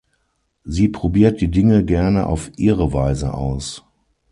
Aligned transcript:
Sie 0.63 0.87
probiert 0.89 1.41
die 1.41 1.51
Dinge 1.51 1.85
gerne 1.85 2.25
auf 2.25 2.49
ihre 2.57 2.91
Weise 2.91 3.35
aus. 3.35 3.83